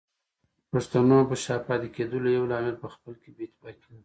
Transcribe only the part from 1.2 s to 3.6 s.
په شا پاتې کېدلو يو لامل پخپله کې بې